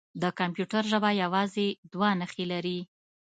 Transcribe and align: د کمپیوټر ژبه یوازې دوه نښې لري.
د 0.21 0.23
کمپیوټر 0.39 0.83
ژبه 0.91 1.09
یوازې 1.23 1.67
دوه 1.91 2.09
نښې 2.19 2.45
لري. 2.51 2.79